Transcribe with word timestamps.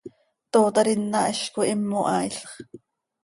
¡Tootar 0.53 0.87
ina 0.95 1.21
hizcoi 1.33 1.69
himo 1.69 2.01
haailx! 2.09 2.39